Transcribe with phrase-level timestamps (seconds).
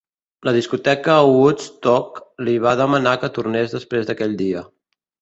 [0.47, 2.19] La discoteca Woodstock
[2.49, 4.69] li va demanar que tornés després d'aquell dia.